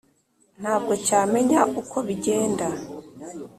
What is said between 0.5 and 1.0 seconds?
Ntabwo